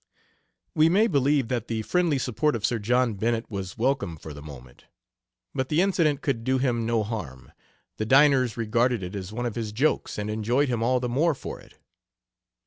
We 0.73 0.89
may 0.89 1.05
believe 1.05 1.47
that 1.49 1.67
the 1.67 1.83
"friendly 1.83 2.17
support" 2.17 2.55
of 2.55 2.65
Sir 2.65 2.79
John 2.79 3.13
Bennett 3.13 3.51
was 3.51 3.77
welcome 3.77 4.17
for 4.17 4.33
the 4.33 4.41
moment. 4.41 4.85
But 5.53 5.69
the 5.69 5.79
incident 5.79 6.23
could 6.23 6.43
do 6.43 6.57
him 6.57 6.87
no 6.87 7.03
harm; 7.03 7.51
the 7.97 8.05
diners 8.07 8.57
regarded 8.57 9.03
it 9.03 9.13
as 9.13 9.31
one 9.31 9.45
of 9.45 9.53
his 9.53 9.71
jokes, 9.71 10.17
and 10.17 10.27
enjoyed 10.27 10.69
him 10.69 10.81
all 10.81 10.99
the 10.99 11.07
more 11.07 11.35
for 11.35 11.59
it. 11.59 11.75